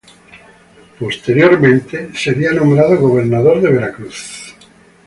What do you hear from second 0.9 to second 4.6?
Posteriormente, sería nombrado gobernador de Veracruz.